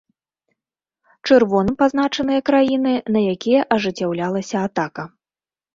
[1.27, 5.03] Чырвоным пазначаныя краіны, на якія ажыццяўлялася атака.